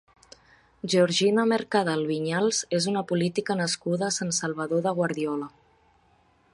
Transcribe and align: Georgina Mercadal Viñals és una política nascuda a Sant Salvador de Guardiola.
Georgina 0.93 1.43
Mercadal 1.49 2.01
Viñals 2.11 2.63
és 2.79 2.89
una 2.93 3.05
política 3.13 3.57
nascuda 3.61 4.09
a 4.09 4.13
Sant 4.19 4.35
Salvador 4.43 4.85
de 4.89 4.97
Guardiola. 5.01 5.51